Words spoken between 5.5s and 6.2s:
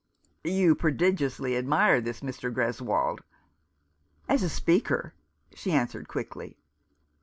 she answered